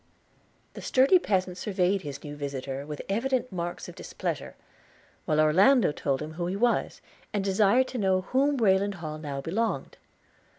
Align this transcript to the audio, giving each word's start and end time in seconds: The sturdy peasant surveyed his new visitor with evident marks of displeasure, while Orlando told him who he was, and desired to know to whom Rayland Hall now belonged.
The 0.73 0.81
sturdy 0.81 1.19
peasant 1.19 1.59
surveyed 1.59 2.01
his 2.01 2.23
new 2.23 2.35
visitor 2.35 2.87
with 2.87 3.03
evident 3.07 3.51
marks 3.51 3.87
of 3.87 3.93
displeasure, 3.93 4.55
while 5.25 5.39
Orlando 5.39 5.91
told 5.91 6.23
him 6.23 6.31
who 6.33 6.47
he 6.47 6.55
was, 6.55 7.01
and 7.33 7.43
desired 7.43 7.87
to 7.89 7.99
know 7.99 8.21
to 8.21 8.27
whom 8.29 8.57
Rayland 8.57 8.95
Hall 8.95 9.19
now 9.19 9.41
belonged. 9.41 9.97